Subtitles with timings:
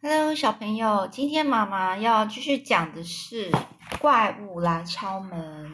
[0.00, 3.50] Hello，小朋友，今天妈妈要继续讲的是
[3.98, 5.72] 怪物来敲门。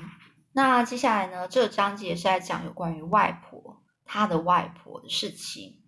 [0.52, 5.82] 那接下来呢，这章节是在讲有关于外婆她的外婆的事情。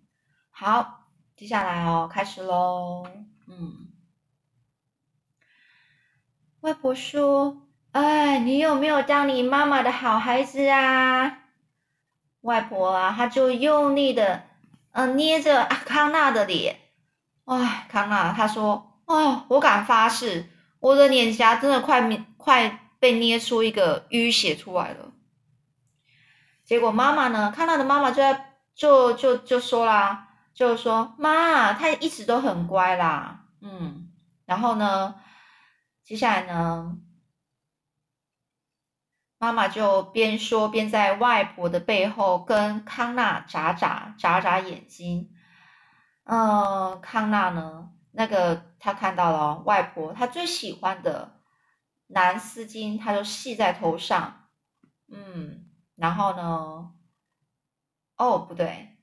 [0.51, 3.07] 好，接下来哦，开始喽。
[3.47, 3.87] 嗯，
[6.59, 11.39] 外婆说：“哎，你有没有当你妈妈的好孩子啊？”
[12.41, 14.43] 外婆啊，她就用力的
[14.91, 16.81] 嗯捏着阿康纳的脸。
[17.47, 22.01] 哎，康纳，他说：“哦，我敢发誓，我的脸颊真的快
[22.35, 25.13] 快被捏出一个淤血出来了。”
[26.65, 34.09] 结果妈妈呢，康纳的妈妈就在就就就说啦，就说：“妈，他一直都很乖啦。”嗯，
[34.45, 35.15] 然后呢，
[36.03, 36.97] 接下来呢，
[39.37, 45.31] 妈妈就边说边在外婆的背后跟康纳眨眨眨眨眼睛。
[46.29, 47.89] 嗯，康纳呢？
[48.11, 51.39] 那个他看到了外婆，他最喜欢的
[52.07, 54.49] 蓝丝巾，他就系在头上。
[55.07, 56.91] 嗯，然后呢？
[58.17, 58.97] 哦，不对，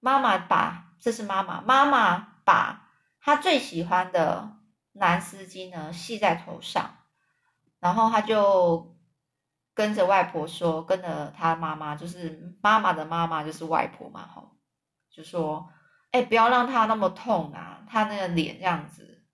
[0.00, 2.90] 妈妈把这是妈妈，妈妈把
[3.22, 4.58] 她最喜欢的
[4.92, 6.90] 蓝丝巾呢系在头上，
[7.80, 8.98] 然后他就
[9.72, 14.52] 跟着外婆说，跟着他妈妈，就是妈妈的妈妈，就是外婆嘛，哈，
[15.10, 15.70] 就说。
[16.10, 17.80] 哎，不要让他那么痛啊！
[17.90, 19.24] 他那个脸这样子，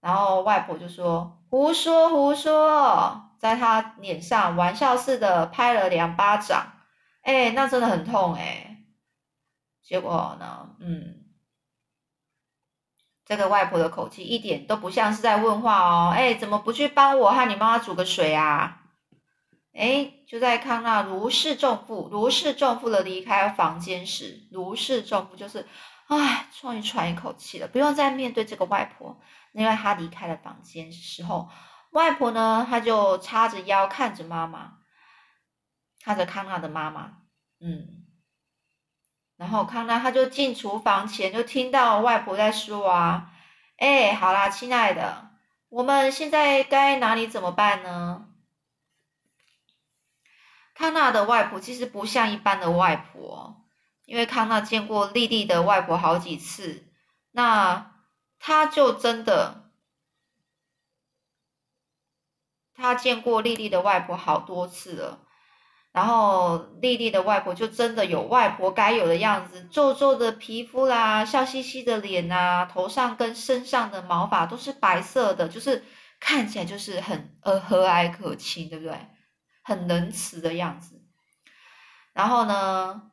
[0.00, 6.72] 然后外婆就说：“胡说胡说！”在他脸上玩笑似的拍了两巴掌。
[7.22, 8.84] 哎，那真的很痛哎。
[9.82, 11.24] 结果呢，嗯，
[13.26, 16.12] 这个外婆的口气一点都不像是在问话哦。
[16.14, 18.82] 哎，怎么不去帮我和你妈妈煮个水啊？
[19.74, 25.66] 哎，就在康纳如释重负、如释重负的离开房间时，如释重负就是。
[26.06, 29.20] 唉，终于喘一口气了，不用再面对这个外婆。
[29.52, 31.48] 因为他离开了房间时候，
[31.92, 34.78] 外婆呢，她就叉着腰看着妈妈，
[36.02, 37.18] 看着康纳的妈妈，
[37.60, 38.04] 嗯，
[39.36, 43.32] 然后康纳他就进厨房前，就听到外婆在说啊，
[43.78, 45.30] 哎，好啦，亲爱的，
[45.68, 48.28] 我们现在该哪里怎么办呢？
[50.74, 53.63] 康纳的外婆其实不像一般的外婆。
[54.06, 56.84] 因为康纳见过丽丽的外婆好几次，
[57.30, 57.94] 那
[58.38, 59.70] 他就真的，
[62.74, 65.20] 他见过丽丽的外婆好多次了。
[65.92, 75.84] 然后丽丽的外婆就真的有外婆该有的样子，皱皱的皮肤啦，笑嘻嘻的脸呐，头上跟身上的毛发都是白色的，就是
[76.18, 79.08] 看起来就是很呃和蔼可亲，对不对？
[79.62, 81.00] 很仁慈的样子。
[82.12, 83.10] 然后呢？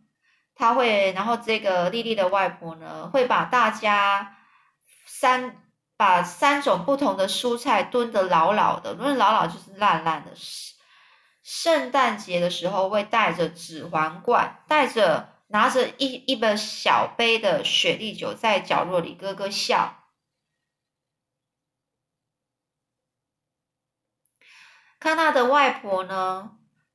[0.62, 4.38] 他会，然后这个丽丽的外婆呢，会把大家
[5.08, 5.60] 三
[5.98, 10.34] 把三种不同的蔬菜炖得老老的，炖老老就是烂烂的。
[11.42, 19.98] 圣诞节的时候会带着指环罐，带着拿着一一本小杯的雪莉酒，在角落里咯咯笑。
[25.00, 26.52] 康纳的外婆呢？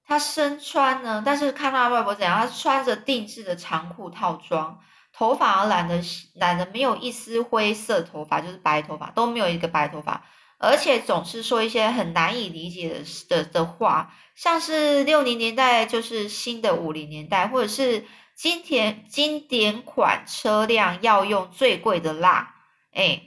[0.07, 4.79] 他身穿呢，但是看他外婆怎样，他穿着定制的长裤套装，
[5.13, 6.01] 头发染的
[6.35, 10.25] 染的没有一丝灰色头发，就是白头发都没有一个白头发，
[10.59, 18.07] 而且总是说一些很难以理解的的的话，像是六零年代就是新的五零年代，或者是
[18.37, 22.55] 经典经典款车辆要用最贵的蜡，
[22.93, 23.23] 哎，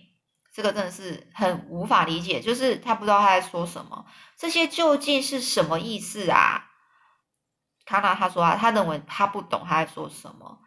[0.56, 4.06] 这个真的是很无法理解，就是他不知道他在说什么，
[4.38, 6.68] 这些究竟是什么意思啊？
[7.90, 10.60] 康纳他说啊，他认为他不懂他在说什么，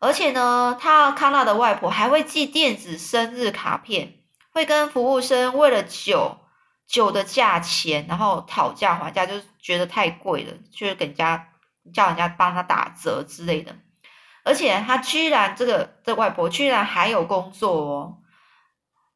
[0.00, 4.14] 而且呢，他康纳的外婆还会寄电子生日卡片，
[4.54, 6.38] 会跟服务生为了酒
[6.86, 11.50] 酒的价钱，然后讨价还价，就是觉得太贵了，就是给人家
[11.92, 13.76] 叫人家帮他打折之类的。
[14.42, 18.16] 而且他居然这个这外婆居然还有工作哦，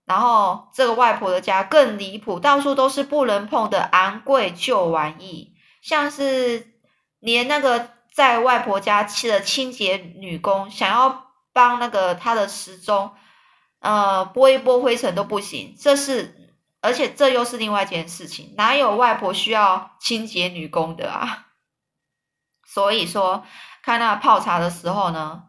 [0.04, 6.75] 然后这个外婆的家更离谱，到处都是不能碰的昂贵旧玩意，像是。
[7.18, 13.14] 连那个在外婆家的清洁女工，想要帮那个她的时钟，
[13.80, 15.74] 呃，拨一拨灰尘都不行。
[15.78, 21.46] 这是，而且这又是另外一件事情，哪有外婆需要清洁女工的啊？
[22.66, 23.44] 所以说，
[23.82, 25.44] 看那泡茶的时候呢，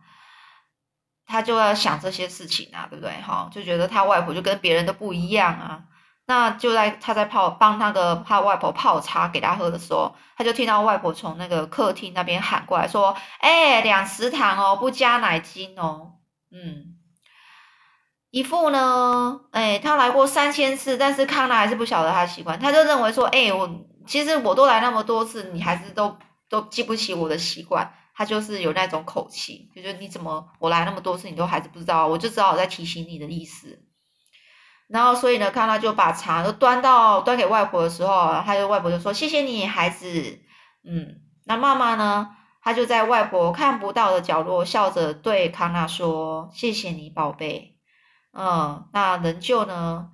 [1.26, 3.12] 他就要想这些事情啊，对不对？
[3.22, 5.84] 哈，就觉得他外婆就跟别人都不一样啊。
[6.28, 16.16] 那就在他在泡帮那个他外婆泡茶给他喝的时候，他就听到外婆从那个客厅那边喊过来说：“哎，两匙糖哦，不加奶精哦。”
[16.52, 16.98] 嗯，
[18.30, 23.70] 一副呢，哎，他来过三千次，但是康纳还是不晓得他习惯，他就认为说，哎，我
[24.06, 26.18] 其实我都来那么多次，你还是都
[26.50, 33.82] 都记不起我的习惯，他就是有那种口气，就是你怎么我来那么多次，你都还是不知道，我就只好在提醒你的意思。
[34.88, 40.40] 然后所以呢，康纳就把茶都端到端给外婆的时候，他就外婆就说谢谢你孩子，
[40.84, 42.30] 嗯，那妈妈呢，
[42.62, 47.78] 她就在外婆看不到的角落笑着对康纳说谢谢你宝贝。
[48.34, 50.10] 嗯，那仍旧呢，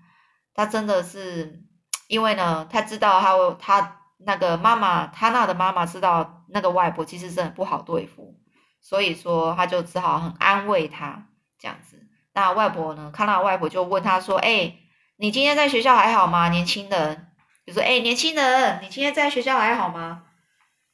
[0.54, 1.64] 他真的是，
[2.08, 8.40] 因为呢，他知道他他那个妈妈，他那的妈妈知道那个外婆其实是很不好对付，
[8.82, 11.28] 所以说他就只好很安慰他
[11.60, 11.93] 这样子。
[12.34, 14.76] 那外婆呢，看到外婆就问他说：“哎，
[15.18, 16.50] 你今天在学校还好吗？
[16.50, 17.32] 年轻人，
[17.66, 20.24] 就说：哎，年轻人，你今天在学校还好吗？”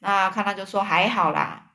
[0.02, 1.72] 那看他就说还好啦，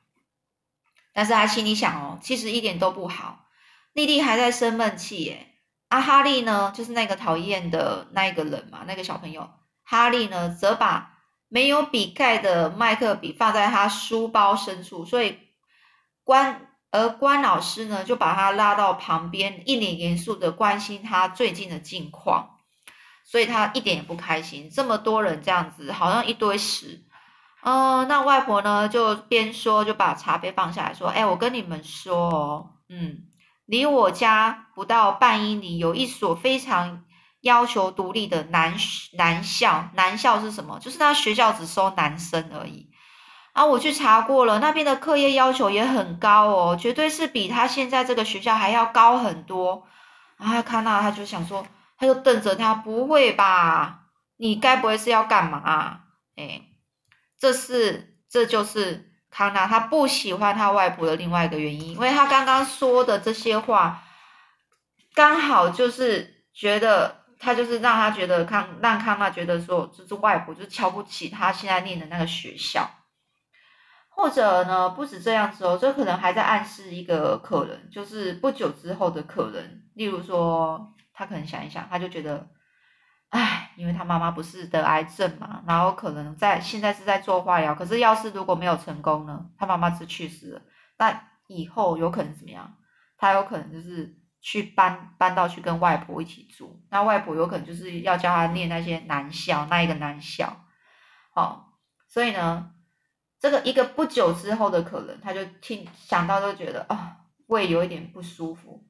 [1.13, 3.45] 但是他心里想哦，其实一点都不好。
[3.93, 5.47] 丽丽还在生闷气耶，
[5.89, 9.49] 阿哈利呢，就是那个讨厌的那一个人嘛，那个小朋友
[9.83, 15.39] 哈利呢，则把没有笔盖的麦克笔放在他书包深处，所以
[16.23, 22.57] 关而关老师呢，就把他拉到旁边，一脸严肃的关心他最近的近况，
[23.23, 27.03] 所以他一点也不开心，这么多人这样子，好像一堆屎，
[27.63, 33.25] 嗯，那外婆呢，就边说就把茶杯放下来说，哎，我跟你们说哦，嗯。
[33.67, 37.03] 离我家不到半英里，有一所非常
[37.41, 38.77] 要求独立的男
[39.17, 39.89] 男校。
[39.95, 40.77] 男校是什么？
[40.77, 42.91] 就是他学校只收男生而已。
[43.55, 49.87] 啊，我去查过了，那边的课业要求也很高哦，绝对是比他现在这个学校还要高很多。
[50.35, 51.65] 啊，康纳他就想说，
[51.97, 54.01] 他就瞪着他，不会吧？
[54.35, 56.01] 你该不会是要干嘛？
[56.35, 56.63] 哎，
[57.39, 59.13] 这是，这就是。
[59.31, 64.01] 康纳他不喜欢他外婆的另外一个原因，因为他刚刚说的这些话，
[65.13, 72.89] 刚好就是觉得他就是让他觉得康让康纳觉得说，就是外婆就瞧不起他现在念的那个学校，
[74.15, 82.47] 或者呢，不止这样子哦，这可能还在暗示一个可能，就是不久之后的可能，例如说他可能想一想，他就觉得。
[83.29, 90.61] 唉，因为他妈妈不是得癌症嘛，然后可能在现在是在做化疗，可是要是如果没有成功呢，他妈妈是去世了，
[90.97, 92.77] 那以后有可能怎么样？
[93.17, 100.61] 他有可能就是去搬搬到去跟外婆一起住，那外婆有可能就是要教他念那些男校，那一个男校，
[101.33, 101.73] 好，
[102.07, 102.71] 所以呢，
[103.39, 107.17] 这个一个不久之后的可能，他就听想到就觉得啊，
[107.47, 108.83] 胃有一点不舒服。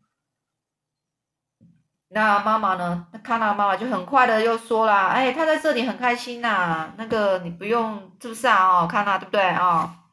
[2.10, 3.08] 那妈妈呢？
[3.24, 8.84] 看到妈妈就很快的又说了：“哎，他在这里很开心呐，那个你不用是不是啊？
[8.84, 10.04] 哦，看到对不对啊？”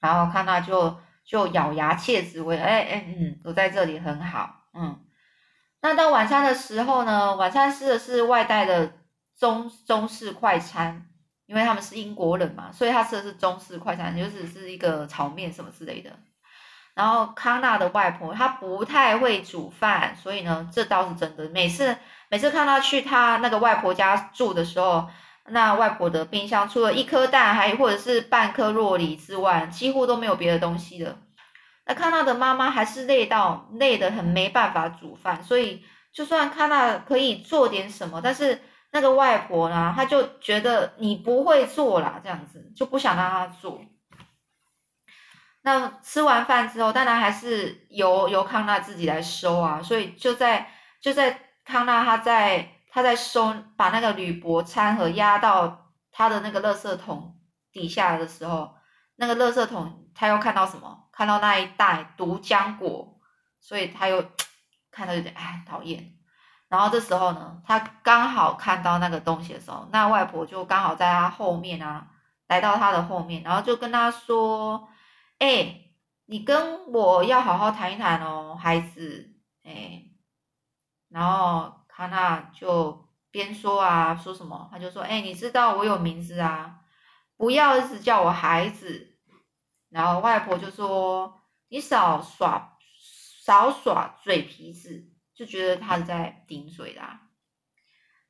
[0.00, 5.04] 然后看到就就咬牙切齿，为哎哎嗯，我在这里很好，嗯。
[5.82, 7.36] 那到晚餐的时候呢？
[7.36, 8.94] 晚餐吃的是外带的
[9.36, 11.08] 中中式快餐，
[11.46, 16.10] 因为他们是英国人嘛，所以他吃的是中式快餐，就是是一个炒面什么之类的。
[16.94, 21.48] 然后康纳的外婆她不太会煮饭，所以呢，这倒是真的。
[21.48, 21.96] 每次
[22.28, 25.08] 每次康纳去他那个外婆家住的时候，
[25.46, 31.16] 那外婆的冰箱除了一颗蛋，还或者是半颗洛梨之外，几乎都没有别的东西了。
[31.86, 38.60] 那康纳的妈妈还是累到累得很，没办法煮饭，所以就算康纳可以做点什么，但是
[38.92, 43.80] 那个外婆呢，她就觉得你不会做啦，这样子就不想让他做。
[45.62, 50.70] 那吃完饭之后，当然还是由由康纳自己来收啊，所以就在
[51.00, 57.40] 就在康纳他在他在收把那个铝箔餐盒压到他的那个垃圾桶
[57.72, 58.74] 底下的时候，
[59.16, 61.08] 那个垃圾桶他又看到什么？
[61.12, 63.20] 看到那一袋毒浆果，
[63.60, 64.24] 所以他又
[64.90, 66.14] 看到有点哎讨厌。
[66.72, 72.06] 然后这时候呢，他刚好看到那个东西的时候，那外婆就刚好在他后面啊，
[72.48, 74.88] 来到他的后面，然后就跟他说。
[75.38, 75.80] 哎，
[76.26, 79.34] 你跟我要好好谈一谈哦，孩子。
[79.64, 80.04] 哎，
[81.08, 84.68] 然后他那就边说啊，说什么？
[84.70, 86.78] 他就说：“哎，你知道我有名字啊，
[87.36, 89.18] 不要一直叫我孩子。”
[89.90, 92.78] 然后外婆就说：“你少耍，
[93.44, 97.22] 少耍嘴皮子。”就觉得他是在顶嘴啦。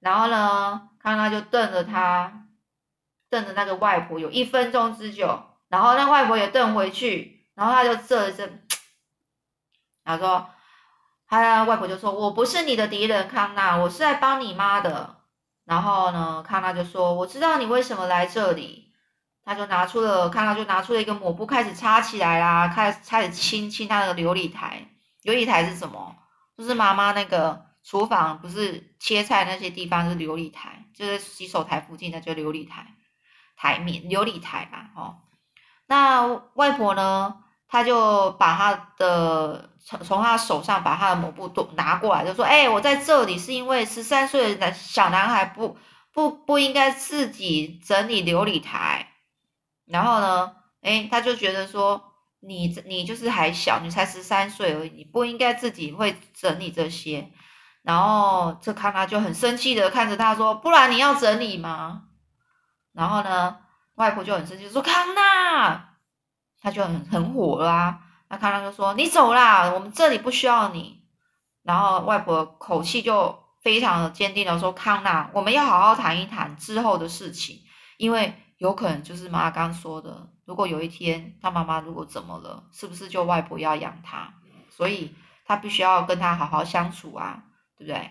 [0.00, 2.46] 然后呢，康纳就瞪着他，
[3.30, 5.44] 瞪着那个外婆有一分钟之久。
[5.68, 8.66] 然后那外婆也瞪回去，然后他就这一阵，
[10.04, 10.50] 然后说，
[11.26, 15.16] 他外婆就说：“我不是你的敌人，康纳，我是在帮你妈的。”
[15.64, 18.92] 然后呢，康纳就说：“我知道你为什么来这里。”
[19.44, 24.88] 他就拿出了，康纳就拿出了一个抹布，开始擦起来啦，开始开始亲亲他的琉璃台。
[25.22, 26.14] 琉璃台是什么？
[26.56, 32.94] 就是妈妈那个厨房不是切菜那些地方是琉璃台，就是洗手台附近的就琉璃台
[33.56, 35.16] 台面琉璃台吧，哦。
[35.86, 37.36] 那外婆呢，
[37.68, 45.76] 她就把她的从从她手上把她的抹布都拿过来，就说：“哎，我在这里是因为十三岁的男小男孩不
[46.12, 49.08] 不不应该自己整理琉璃台。”
[49.86, 52.11] 然后呢，哎，他就觉得说。
[52.44, 57.30] 你你就是还小，你才十三岁而已，你不应该自己会整理这些。
[57.82, 62.04] 然后这康纳就很生气的看着他说：“不然你要整理吗？”
[62.92, 63.58] 然后呢，
[63.94, 65.96] 外婆就很生气说：“康纳，
[66.60, 68.00] 他就很很火啦。
[68.28, 71.02] 那康纳就说：“你走啦，我们这里不需要你。”
[71.62, 77.60] 然后外婆口气就非常的坚定的说：“康纳，我们要好好谈一谈之后的事情，
[77.98, 84.34] 因为有可能就是妈刚说的。”如果有一天他妈妈如果怎么了，是不是就外婆要养他？
[84.70, 85.14] 所以
[85.44, 87.42] 他必须要跟他好好相处啊，
[87.76, 88.10] 对不对？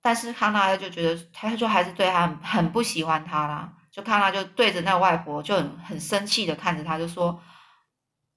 [0.00, 3.74] 但是康纳就觉得，他就还是对他很很不喜欢他啦。
[3.90, 7.42] 就康纳就对着那个外婆就很很生气的看着他，就说：“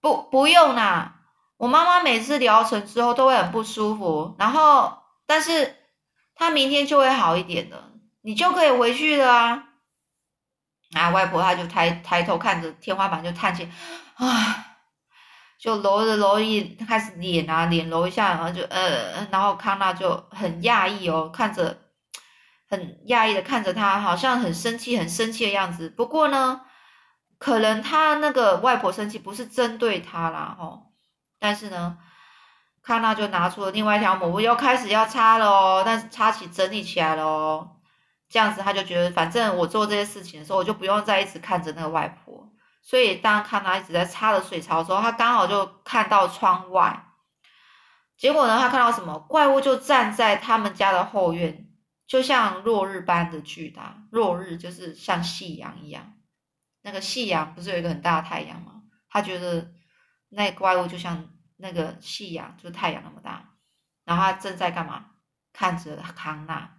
[0.01, 1.21] 不，不用啦，
[1.57, 5.77] 我妈妈每次疗程之后都会很不舒服，然后但是
[6.35, 9.67] 她明天就会好一点的，你就可以回去了啊。”
[10.93, 13.69] 啊，外婆她就抬抬头看着天花板，就叹气，
[14.15, 14.65] 啊，
[15.57, 21.77] 就揉着揉一开始脸啊，脸揉一下，然后就呃，然后康纳就很讶异哦，看着
[22.69, 25.89] 很讶异的看着他，好像很生气，很生气的样子。
[25.89, 26.61] 不过呢，
[27.37, 30.91] 可能他那个外婆生气不是针对他啦，吼，
[31.39, 31.97] 但是呢，
[32.83, 37.77] 康纳就拿出了另外一条抹布，又开始要擦了哦，但是擦起整理起来了哦。
[38.31, 42.49] 这样子，他就觉得反正我做这些事情的时候，我就不用再一直看着那个外婆。
[42.81, 47.07] 所以当看他一直在擦着水槽的时候，他刚好就看到窗外。
[48.15, 51.67] 结果呢，他看到什么怪物就站在他们家的后院，
[52.07, 54.03] 就像落日般的巨大。
[54.11, 56.13] 落日就是像夕阳一样，
[56.83, 58.83] 那个夕阳不是有一个很大的太阳吗？
[59.09, 59.71] 他觉得
[60.29, 63.49] 那怪物就像那个夕阳，就是太阳那么大。
[64.05, 65.07] 然后他正在干嘛？
[65.51, 66.77] 看着康纳。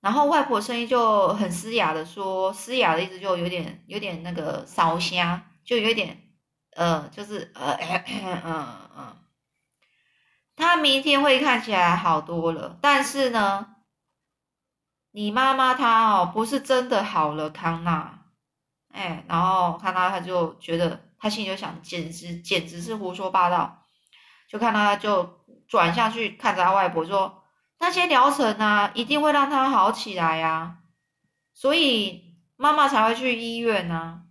[0.00, 6.22] 然后外婆声音就很嘶哑的说，嘶哑的意思就有点有点那个烧香，就有点
[6.76, 7.76] 呃，就是呃
[8.44, 9.16] 嗯嗯，
[10.54, 13.74] 他明天会看起来好多了，但是呢，
[15.10, 18.22] 你妈妈她哦不是真的好了，康纳，
[18.92, 23.84] 哎，然后康纳他就觉得他心里就想，简直简直是胡说八道，
[24.48, 27.42] 就看他就转下去看着他外婆说。
[27.80, 30.78] 那些疗程啊，一定会让他好起来呀，
[31.54, 34.24] 所以妈妈才会去医院呢。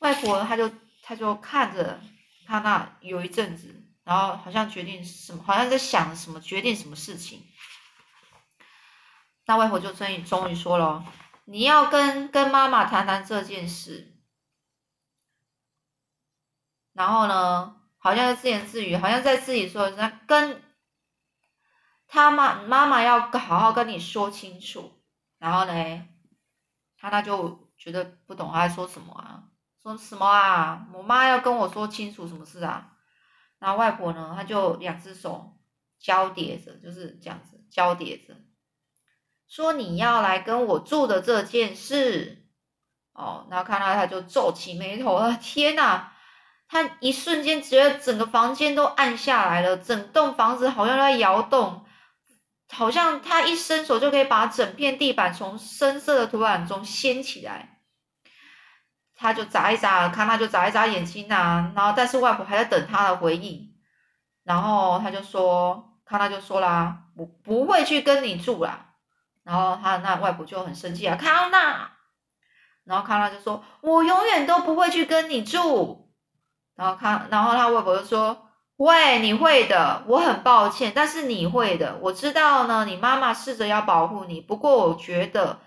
[0.00, 0.70] 外婆她就
[1.02, 1.98] 她就看着
[2.46, 7.42] 他那有一阵子，然后好像决定什么，好像在想什么，决定什么事情。
[9.46, 11.04] 那外婆就终于终于说了，
[11.46, 14.14] 你要跟跟妈妈谈谈这件事。
[16.92, 20.62] 然后呢，好像自言自语，好像在自己说那跟。
[22.08, 24.90] 他妈妈妈要好好跟你说清楚，
[25.38, 26.08] 然后呢，
[26.98, 29.44] 他那就觉得不懂他在说什么啊，
[29.82, 30.88] 说什么啊？
[30.94, 32.92] 我妈要跟我说清楚什么事啊？
[33.58, 35.58] 然后外婆呢，她就两只手
[35.98, 38.34] 交叠着，就是这样子交叠着，
[39.48, 42.46] 说你要来跟我住的这件事，
[43.12, 46.12] 哦，然后看到他就皱起眉头了，天呐！
[46.68, 51.84] 他一瞬间觉得整个房间都暗下来了，整栋房子好像在摇动。
[52.70, 57.80] 好像他一伸手就可以把整片地板从深色的土壤中掀起来，
[59.16, 63.74] 他就眨一眨，康纳就眨一眨眼睛呐，然后但是外婆还在等他的回应，
[64.44, 68.94] 然后他就说，康纳就说啦，我不会去跟你住啦，
[69.44, 71.92] 然后他那外婆就很生气啊，康纳，
[72.84, 76.12] 然后康纳就说，我永远都不会去跟你住，
[76.76, 78.44] 然后康，然后他外婆就说。
[78.78, 80.04] 会，你会的。
[80.06, 81.98] 我很抱歉，但是你会的。
[82.00, 85.58] 我知道呢，你妈妈试着要保护你，不过我觉得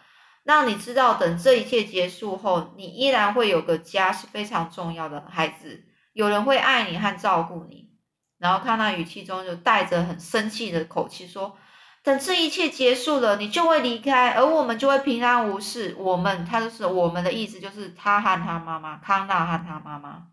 [0.44, 5.26] 让你知道，等这一切结束后，你依然会有个家是非常重要的。
[5.30, 7.92] 孩子，有人会爱你和照顾你。
[8.38, 11.58] 然后看那语气中就带着很生气的口气说
[12.04, 15.98] ：“等这一切结束了，你就会离开，而我们就会平安无事。
[16.00, 20.28] 我们，他就是我们的意思，就是他和他妈妈，康纳和他妈妈。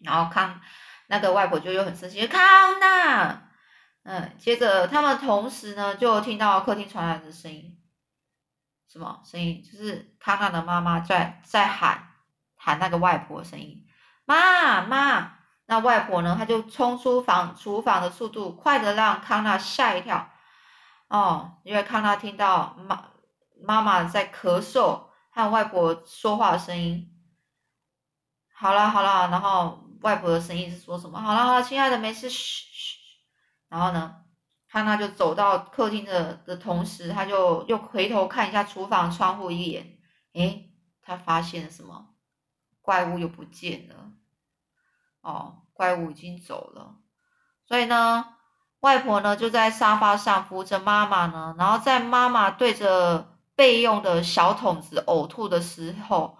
[0.00, 0.60] 然后康。”
[1.08, 3.48] 那个外婆就又很生气，康纳，
[4.04, 7.78] 嗯，接着他们同时呢就听到客厅传来的声音，
[8.88, 9.62] 什么声音？
[9.62, 12.10] 就是康纳的妈妈在在喊
[12.54, 13.84] 喊那个外婆声音，
[14.24, 20.30] 妈妈，那外婆呢，她就冲出房厨房的速度快的让康纳吓一跳。
[21.08, 23.08] 哦，因为康纳听到妈
[23.62, 27.10] 妈妈在咳嗽，和外婆说话的声音。
[28.52, 31.20] 好了好了，然后外婆的声音是说什么？
[31.20, 32.98] 好了好了，亲爱的，没事，嘘嘘。
[33.68, 34.16] 然后呢，
[34.68, 39.98] 汉娜就走到客厅的的同时，他就又回头看一下厨房窗户一眼。
[40.34, 40.70] 诶，
[41.02, 42.14] 他发现什么？
[42.80, 44.12] 怪物又不见了。
[45.20, 46.96] 哦，怪物已经走了。
[47.66, 48.24] 所以呢，
[48.80, 56.37] 外婆呢就在沙发上扶着妈妈呢，然后在妈妈对着备用的小桶子呕吐的时候。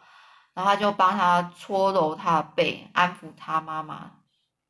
[0.58, 4.10] 然后他就帮他搓揉他的背，安抚他妈妈。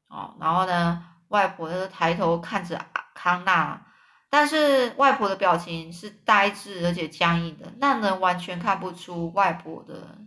[0.09, 3.87] 哦，然后呢，外婆就抬头看着康纳，
[4.29, 10.19] 但是外婆的表情是呆滞而且僵硬的，让人完全看不出外婆的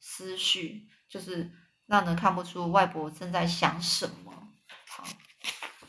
[0.00, 1.50] 思绪，就是
[1.86, 4.34] 让人看不出外婆正在想什么。
[4.86, 5.02] 好，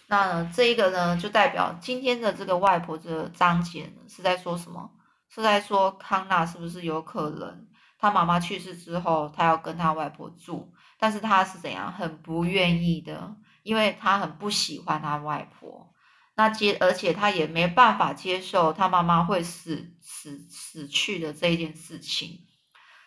[0.08, 4.90] 那这一个呢，就代表今天的这个外婆的章节呢，是在说什么？
[5.30, 7.68] 是在说康纳是不是有可能？
[8.00, 15.94] 他妈妈去世之后，他要跟他外婆住，但是他是怎样很不愿意的，因为他很不喜欢他外婆，
[16.36, 22.46] 那接而且他也没办法接受他妈妈会死死死去的这一件事情，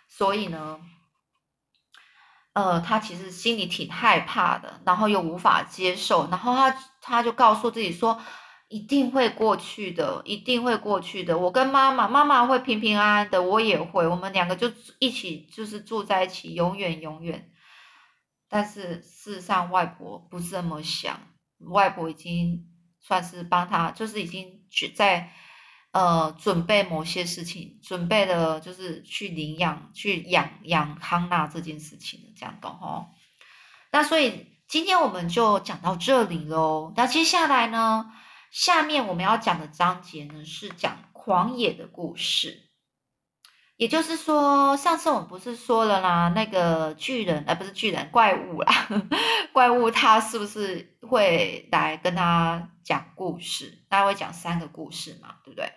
[0.09, 0.80] 所以呢，
[2.52, 8.20] 呃，他其实心里挺害怕的，然后又无法接受，然后他他就告诉自己说。
[8.70, 11.36] 一定会过去的，一定会过去的。
[11.36, 17.50] 我跟妈妈，妈妈会平平安安的，我也会，我们两个就一起，就是住在一起，永远永远。
[18.48, 21.20] 但是事实上，外婆不是这么想，
[21.58, 22.64] 外婆已经
[23.00, 24.60] 算是帮他，就是已经
[24.94, 25.32] 在
[25.90, 33.08] 呃准备某些事情，准备了就是去领养、去养养康纳这件事情这样的哈。
[33.90, 36.92] 那所以今天我们就讲到这里喽。
[36.96, 38.06] 那接下来呢？
[38.50, 42.66] 下面我们要讲的章节呢，是讲狂野的故事。
[43.77, 48.88] 也就是说，上次我们不是说了啦，那个巨人，呃，不是巨人，怪物啦，
[49.55, 53.85] 怪物他是不是会来跟他讲故事？
[53.88, 55.72] 他会讲三个故事嘛，对不对？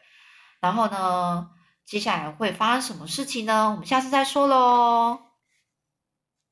[0.59, 1.51] 然后呢，
[1.85, 3.71] 接下来会发生什么事情呢？
[3.71, 5.32] 我们下次再说喽。